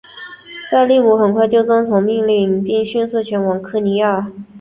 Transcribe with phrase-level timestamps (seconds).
[0.63, 4.31] 塞利姆很快就遵从命令并迅速前往科尼亚。